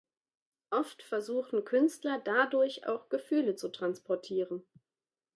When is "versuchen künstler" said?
1.03-2.19